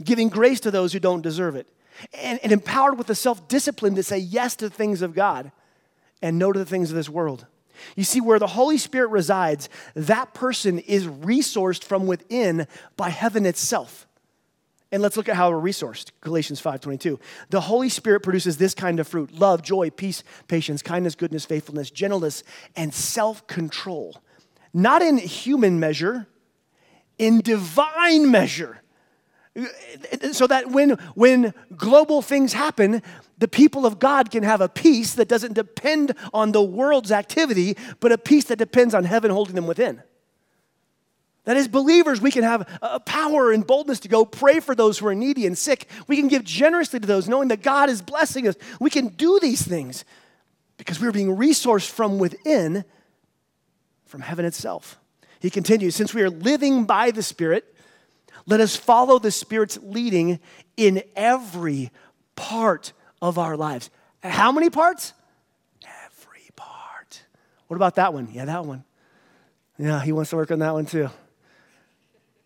[0.03, 1.67] giving grace to those who don't deserve it,
[2.13, 5.51] and, and empowered with the self discipline to say yes to the things of God
[6.21, 7.45] and no to the things of this world.
[7.95, 13.45] You see, where the Holy Spirit resides, that person is resourced from within by heaven
[13.45, 14.07] itself.
[14.91, 16.11] And let's look at how we're resourced.
[16.19, 17.19] Galatians 5:22.
[17.49, 21.89] The Holy Spirit produces this kind of fruit: love, joy, peace, patience, kindness, goodness, faithfulness,
[21.89, 22.43] gentleness,
[22.75, 24.21] and self-control.
[24.73, 26.27] Not in human measure,
[27.17, 28.81] in divine measure.
[30.31, 33.01] So that when, when global things happen,
[33.37, 37.75] the people of God can have a peace that doesn't depend on the world's activity,
[37.99, 40.03] but a peace that depends on heaven holding them within.
[41.45, 44.99] That as believers, we can have a power and boldness to go pray for those
[44.99, 45.87] who are needy and sick.
[46.07, 48.55] We can give generously to those, knowing that God is blessing us.
[48.79, 50.05] We can do these things
[50.77, 52.85] because we're being resourced from within,
[54.05, 54.99] from heaven itself.
[55.39, 57.75] He continues, since we are living by the Spirit,
[58.45, 60.39] let us follow the Spirit's leading
[60.77, 61.89] in every
[62.35, 63.89] part of our lives.
[64.21, 65.13] How many parts?
[66.05, 67.23] Every part.
[67.67, 68.29] What about that one?
[68.31, 68.83] Yeah, that one.
[69.79, 71.09] Yeah, he wants to work on that one too.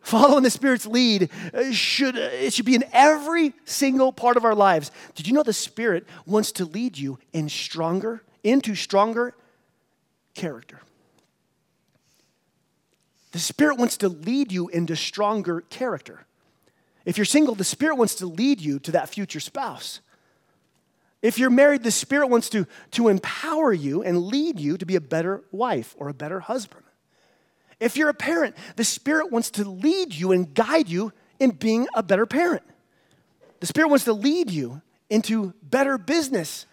[0.05, 4.45] Following the Spirit's lead uh, should, uh, it should be in every single part of
[4.45, 4.91] our lives.
[5.15, 9.33] Did you know the Spirit wants to lead you in stronger, into stronger
[10.35, 10.81] character?
[13.31, 16.27] The Spirit wants to lead you into stronger character.
[17.03, 20.01] If you're single, the Spirit wants to lead you to that future spouse.
[21.23, 24.95] If you're married, the Spirit wants to, to empower you and lead you to be
[24.97, 26.84] a better wife or a better husband.
[27.79, 31.87] If you're a parent, the Spirit wants to lead you and guide you in being
[31.93, 32.63] a better parent.
[33.59, 36.65] The Spirit wants to lead you into better business,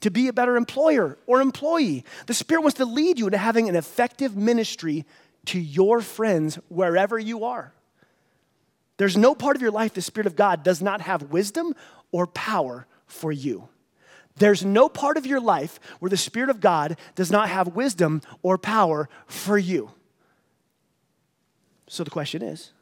[0.00, 2.04] to be a better employer or employee.
[2.26, 5.04] The Spirit wants to lead you into having an effective ministry
[5.46, 7.72] to your friends wherever you are.
[8.98, 11.74] There's no part of your life the Spirit of God does not have wisdom
[12.12, 13.68] or power for you.
[14.36, 18.22] There's no part of your life where the Spirit of God does not have wisdom
[18.42, 19.90] or power for you.
[21.92, 22.72] So the question is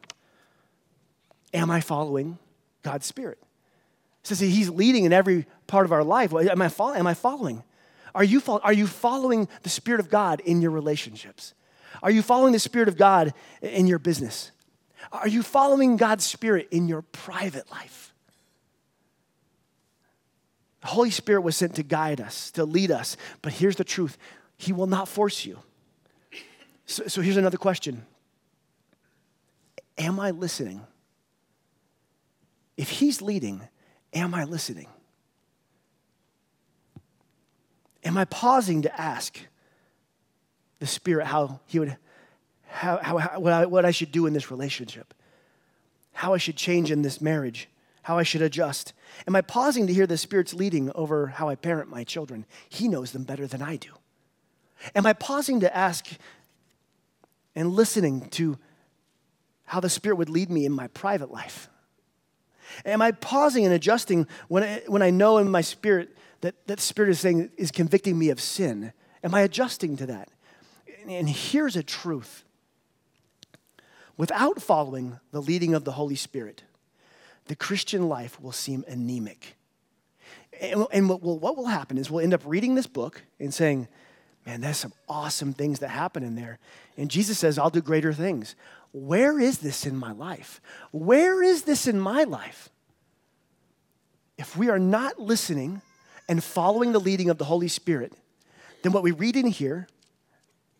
[1.53, 2.39] Am I following
[2.85, 3.39] God's Spirit?
[4.23, 6.33] It says He's leading in every part of our life.
[6.33, 7.65] Am I, follow, am I following?
[8.15, 11.55] Are you, are you following the Spirit of God in your relationships?
[12.05, 14.53] Are you following the Spirit of God in your business?
[15.11, 18.15] Are you following God's Spirit in your private life?
[20.83, 23.17] The Holy Spirit was sent to guide us, to lead us.
[23.43, 24.17] But here's the truth
[24.57, 25.59] He will not force you.
[26.87, 28.07] So, so here's another question
[30.01, 30.81] Am I listening?
[32.79, 33.61] If He's leading,
[34.15, 34.87] am I listening?
[38.03, 39.39] Am I pausing to ask
[40.79, 41.99] the Spirit how He would,
[42.67, 45.13] how, how, how what, I, what I should do in this relationship?
[46.15, 47.69] How I should change in this marriage?
[48.03, 48.95] How I should adjust?
[49.27, 52.47] Am I pausing to hear the Spirit's leading over how I parent my children?
[52.71, 53.91] He knows them better than I do.
[54.95, 56.07] Am I pausing to ask
[57.55, 58.57] and listening to
[59.71, 61.69] how the Spirit would lead me in my private life?
[62.85, 66.81] Am I pausing and adjusting when I, when I know in my spirit that that
[66.81, 68.93] Spirit is saying is convicting me of sin?
[69.23, 70.29] Am I adjusting to that?
[71.07, 72.43] And here's a truth
[74.17, 76.65] without following the leading of the Holy Spirit,
[77.47, 79.55] the Christian life will seem anemic.
[80.61, 83.87] And, what, will, what will happen is we'll end up reading this book and saying,
[84.47, 86.59] man, there's some awesome things that happen in there.
[86.97, 88.55] And Jesus says, I'll do greater things.
[88.93, 90.61] Where is this in my life?
[90.91, 92.69] Where is this in my life?
[94.39, 95.83] If we are not listening
[96.29, 98.13] and following the leading of the Holy Spirit,
[98.83, 99.87] then what we read in here,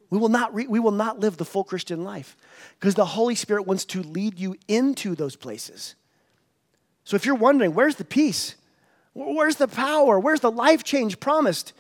[0.09, 2.37] we will not, re- we will not live the full Christian life
[2.79, 5.95] because the Holy Spirit wants to lead you into those places.
[7.05, 8.57] So if you're wondering, where's the peace?
[9.15, 10.19] Where's the power?
[10.19, 11.73] Where's the life change promised?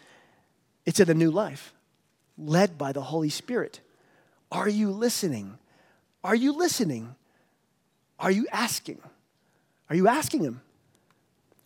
[0.86, 1.72] It's in a new life,
[2.38, 3.80] led by the Holy Spirit.
[4.50, 5.58] Are you listening?
[6.24, 7.14] Are you listening?
[8.18, 9.00] Are you asking?
[9.88, 10.60] Are you asking Him?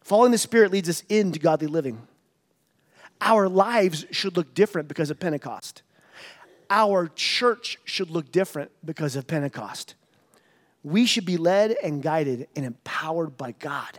[0.03, 2.07] Following the Spirit leads us into godly living.
[3.21, 5.83] Our lives should look different because of Pentecost.
[6.71, 9.95] Our church should look different because of Pentecost.
[10.83, 13.99] We should be led and guided and empowered by God.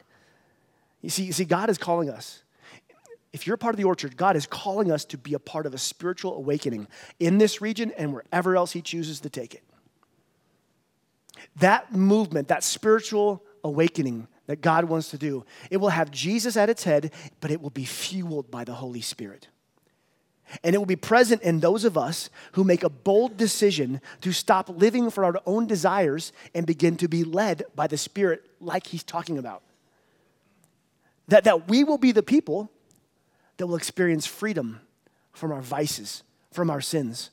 [1.01, 2.43] You see, you see, God is calling us.
[3.35, 5.65] If you're a part of the orchard, God is calling us to be a part
[5.65, 6.87] of a spiritual awakening
[7.19, 9.61] in this region and wherever else He chooses to take it.
[11.57, 15.43] That movement, that spiritual awakening, that God wants to do.
[15.69, 19.01] It will have Jesus at its head, but it will be fueled by the Holy
[19.01, 19.49] Spirit.
[20.63, 24.31] And it will be present in those of us who make a bold decision to
[24.31, 28.87] stop living for our own desires and begin to be led by the Spirit, like
[28.87, 29.61] he's talking about.
[31.27, 32.71] That, that we will be the people
[33.57, 34.81] that will experience freedom
[35.33, 37.31] from our vices, from our sins,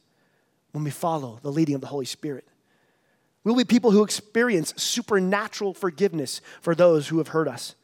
[0.73, 2.47] when we follow the leading of the Holy Spirit.
[3.45, 7.75] We'll be people who experience supernatural forgiveness for those who have hurt us.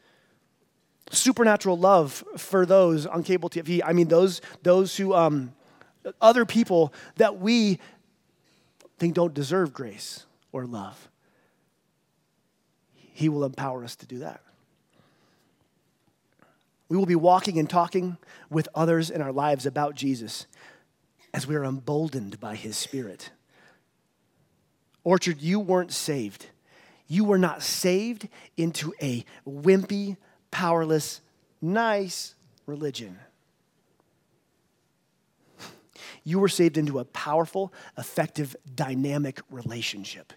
[1.11, 3.81] Supernatural love for those on cable TV.
[3.85, 5.53] I mean, those, those who, um,
[6.21, 7.79] other people that we
[8.99, 11.09] think don't deserve grace or love.
[12.93, 14.43] He will empower us to do that.
[16.89, 18.17] We will be walking and talking
[18.51, 20.47] with others in our lives about Jesus
[21.35, 23.31] as we are emboldened by his spirit.
[25.05, 26.47] Orchard, you weren't saved.
[27.07, 30.17] You were not saved into a wimpy,
[30.51, 31.21] powerless,
[31.61, 32.35] nice
[32.67, 33.19] religion.
[36.25, 40.33] You were saved into a powerful, effective, dynamic relationship.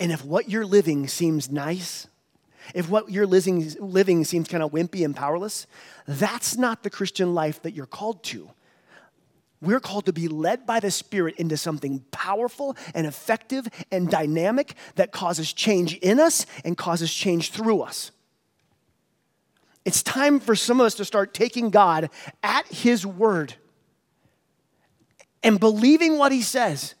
[0.00, 2.06] And if what you're living seems nice,
[2.74, 5.66] if what you're living, living seems kind of wimpy and powerless,
[6.06, 8.50] that's not the Christian life that you're called to.
[9.60, 14.74] We're called to be led by the Spirit into something powerful and effective and dynamic
[14.96, 18.10] that causes change in us and causes change through us.
[19.84, 22.10] It's time for some of us to start taking God
[22.42, 23.54] at His word
[25.42, 26.94] and believing what He says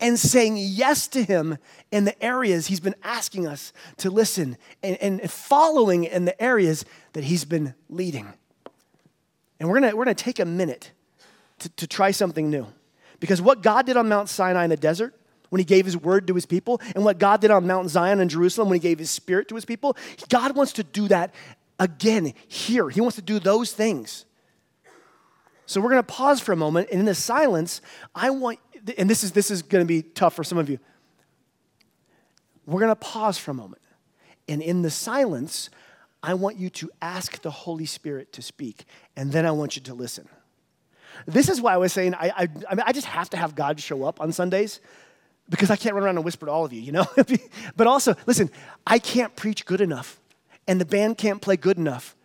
[0.00, 1.58] and saying yes to Him
[1.90, 6.84] in the areas He's been asking us to listen and, and following in the areas
[7.12, 8.32] that He's been leading.
[9.58, 10.92] And we're gonna, we're gonna take a minute
[11.60, 12.66] to, to try something new.
[13.20, 15.14] Because what God did on Mount Sinai in the desert,
[15.50, 18.20] when he gave his word to his people, and what God did on Mount Zion
[18.20, 19.96] in Jerusalem when he gave his spirit to his people,
[20.28, 21.34] God wants to do that
[21.78, 22.88] again here.
[22.88, 24.24] He wants to do those things.
[25.66, 27.80] So we're going to pause for a moment, and in the silence,
[28.14, 28.58] I want,
[28.98, 30.78] and this is, this is going to be tough for some of you.
[32.66, 33.82] we're going to pause for a moment.
[34.48, 35.70] And in the silence,
[36.22, 38.84] I want you to ask the Holy Spirit to speak,
[39.16, 40.28] and then I want you to listen.
[41.26, 43.54] This is why I was saying I, I, I, mean, I just have to have
[43.54, 44.80] God show up on Sundays
[45.48, 47.06] because I can't run around and whisper to all of you, you know?
[47.76, 48.50] but also, listen,
[48.86, 50.20] I can't preach good enough,
[50.68, 52.16] and the band can't play good enough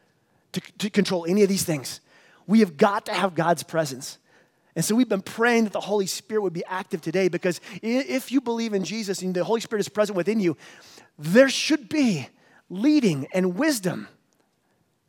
[0.53, 2.01] to, to control any of these things.
[2.47, 4.17] We have got to have God's presence.
[4.75, 8.31] And so we've been praying that the Holy Spirit would be active today because if
[8.31, 10.57] you believe in Jesus and the Holy Spirit is present within you,
[11.17, 12.27] there should be
[12.69, 14.07] leading and wisdom.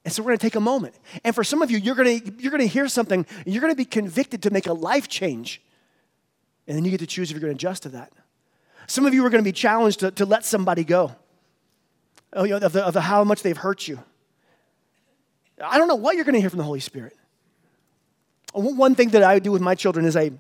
[0.05, 0.95] And so we're going to take a moment.
[1.25, 3.73] And for some of you, you're going to, you're going to hear something, you're going
[3.73, 5.61] to be convicted to make a life change.
[6.69, 8.13] And then you get to choose if you're going to adjust to that.
[8.87, 11.17] Some of you are going to be challenged to, to let somebody go
[12.37, 13.99] oh, you know, of, the, of the how much they've hurt you.
[15.63, 17.17] I don't know what you're going to hear from the Holy Spirit.
[18.57, 20.31] One thing that I would do with my children is I,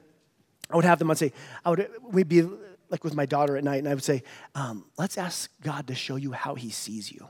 [0.71, 1.33] I would have them, I'd say,
[1.65, 2.49] I would, we'd be
[2.89, 4.23] like with my daughter at night, and I would say,
[4.55, 7.29] um, let's ask God to show you how he sees you.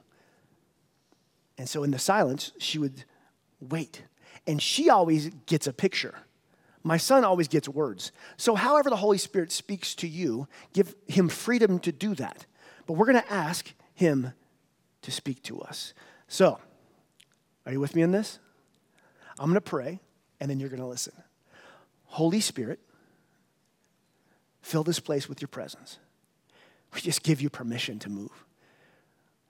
[1.59, 3.05] And so in the silence, she would
[3.61, 4.03] wait.
[4.47, 6.15] And she always gets a picture.
[6.85, 8.13] My son always gets words.
[8.37, 12.47] So, however, the Holy Spirit speaks to you, give him freedom to do that.
[12.87, 14.33] But we're going to ask him
[15.03, 15.95] to speak to us.
[16.29, 16.61] So,
[17.65, 18.39] are you with me in this?
[19.39, 19.99] I'm going to pray,
[20.41, 21.15] and then you're going to listen.
[22.07, 22.79] Holy Spirit,
[24.63, 25.99] fill this place with your presence.
[26.95, 28.45] We just give you permission to move.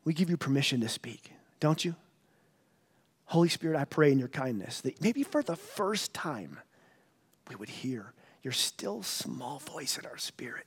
[0.04, 1.94] We give you permission to speak, don't you?
[3.26, 6.58] Holy Spirit, I pray in your kindness that maybe for the first time
[7.48, 8.12] we would hear
[8.42, 10.66] your still small voice in our spirit.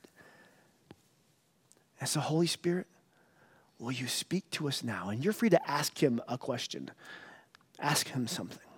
[1.98, 2.86] And so, Holy Spirit,
[3.78, 5.08] will you speak to us now?
[5.08, 6.90] And you're free to ask him a question,
[7.78, 8.69] ask him something.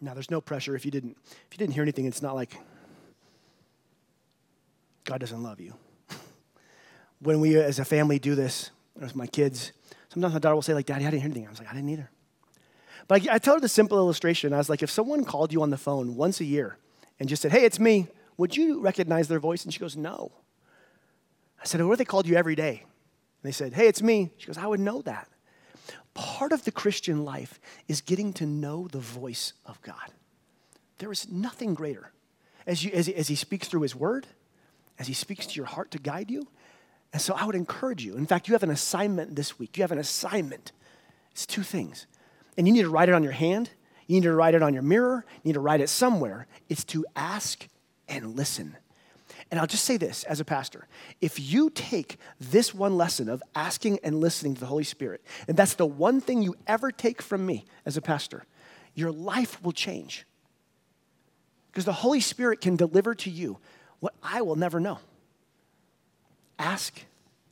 [0.00, 2.06] Now, there's no pressure if you didn't if you didn't hear anything.
[2.06, 2.56] It's not like
[5.04, 5.74] God doesn't love you.
[7.20, 9.72] when we as a family do this with my kids,
[10.08, 11.74] sometimes my daughter will say like, "Daddy, I didn't hear anything." I was like, "I
[11.74, 12.10] didn't either."
[13.08, 14.52] But I, I tell her the simple illustration.
[14.52, 16.78] I was like, if someone called you on the phone once a year
[17.18, 19.64] and just said, "Hey, it's me," would you recognize their voice?
[19.64, 20.32] And she goes, "No."
[21.60, 22.84] I said, "What if they called you every day?"
[23.42, 25.28] And they said, "Hey, it's me." She goes, "I would know that."
[26.20, 27.58] Part of the Christian life
[27.88, 30.12] is getting to know the voice of God.
[30.98, 32.12] There is nothing greater.
[32.66, 34.26] As, you, as, as he speaks through his word,
[34.98, 36.46] as he speaks to your heart to guide you.
[37.14, 38.16] And so I would encourage you.
[38.16, 39.78] In fact, you have an assignment this week.
[39.78, 40.72] You have an assignment.
[41.32, 42.06] It's two things.
[42.58, 43.70] And you need to write it on your hand,
[44.06, 46.46] you need to write it on your mirror, you need to write it somewhere.
[46.68, 47.66] It's to ask
[48.08, 48.76] and listen.
[49.50, 50.86] And I'll just say this as a pastor
[51.20, 55.56] if you take this one lesson of asking and listening to the Holy Spirit, and
[55.56, 58.44] that's the one thing you ever take from me as a pastor,
[58.94, 60.26] your life will change.
[61.70, 63.58] Because the Holy Spirit can deliver to you
[64.00, 64.98] what I will never know.
[66.58, 67.04] Ask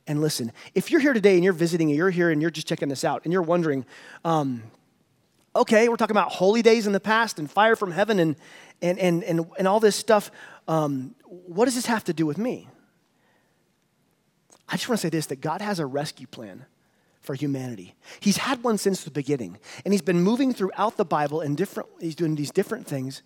[0.07, 0.51] and listen.
[0.75, 3.03] If you're here today and you're visiting and you're here and you're just checking this
[3.03, 3.85] out and you're wondering,
[4.25, 4.63] um,
[5.55, 8.35] okay, we're talking about holy days in the past and fire from heaven and,
[8.81, 10.31] and, and, and, and all this stuff.
[10.67, 12.67] Um, what does this have to do with me?
[14.67, 16.65] I just want to say this that God has a rescue plan
[17.21, 17.95] for humanity.
[18.19, 21.89] He's had one since the beginning, and He's been moving throughout the Bible and different,
[21.99, 23.23] He's doing these different things.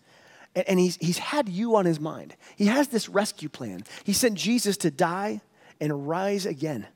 [0.55, 2.35] And, and he's, he's had you on his mind.
[2.55, 3.83] He has this rescue plan.
[4.03, 5.41] He sent Jesus to die
[5.81, 6.87] and rise again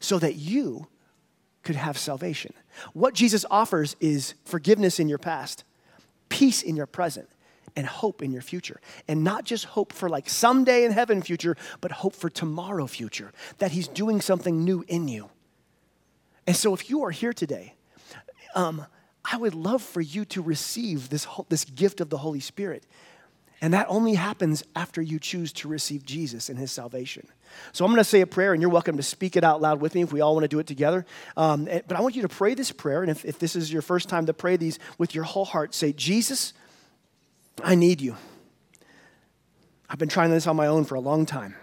[0.00, 0.88] so that you
[1.62, 2.52] could have salvation.
[2.92, 5.64] What Jesus offers is forgiveness in your past,
[6.28, 7.28] peace in your present,
[7.76, 8.80] and hope in your future.
[9.06, 13.32] And not just hope for like someday in heaven future, but hope for tomorrow future,
[13.58, 15.30] that He's doing something new in you.
[16.46, 17.74] And so if you are here today,
[18.54, 18.86] um,
[19.30, 22.84] I would love for you to receive this, this gift of the Holy Spirit.
[23.60, 27.26] And that only happens after you choose to receive Jesus and his salvation.
[27.72, 29.80] So I'm going to say a prayer, and you're welcome to speak it out loud
[29.80, 31.04] with me if we all want to do it together.
[31.36, 33.02] Um, but I want you to pray this prayer.
[33.02, 35.74] And if, if this is your first time to pray these with your whole heart,
[35.74, 36.52] say, Jesus,
[37.64, 38.16] I need you.
[39.90, 41.56] I've been trying this on my own for a long time.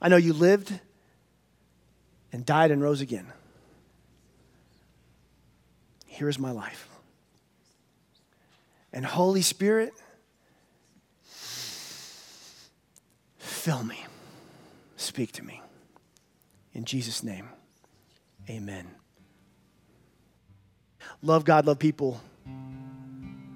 [0.00, 0.78] I know you lived
[2.32, 3.26] and died and rose again.
[6.06, 6.88] Here is my life.
[8.96, 9.92] And Holy Spirit,
[13.36, 14.06] fill me.
[14.96, 15.60] Speak to me.
[16.72, 17.50] In Jesus' name,
[18.48, 18.86] amen.
[21.20, 22.22] Love God, love people.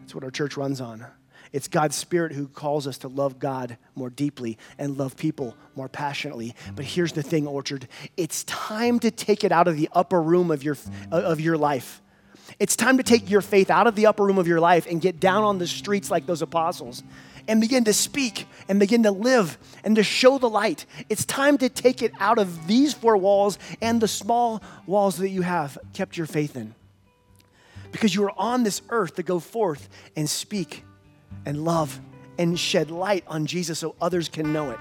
[0.00, 1.06] That's what our church runs on.
[1.54, 5.88] It's God's Spirit who calls us to love God more deeply and love people more
[5.88, 6.54] passionately.
[6.76, 7.88] But here's the thing, Orchard
[8.18, 10.76] it's time to take it out of the upper room of your,
[11.10, 12.02] of your life.
[12.58, 15.00] It's time to take your faith out of the upper room of your life and
[15.00, 17.02] get down on the streets like those apostles
[17.48, 20.86] and begin to speak and begin to live and to show the light.
[21.08, 25.30] It's time to take it out of these four walls and the small walls that
[25.30, 26.74] you have kept your faith in.
[27.92, 30.84] Because you are on this earth to go forth and speak
[31.44, 32.00] and love
[32.38, 34.78] and shed light on Jesus so others can know it.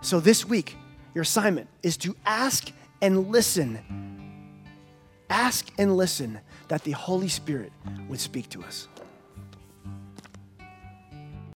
[0.00, 0.76] So this week,
[1.14, 2.70] your assignment is to ask
[3.00, 3.78] and listen.
[5.28, 6.40] Ask and listen
[6.74, 7.70] that the Holy Spirit
[8.08, 8.88] would speak to us.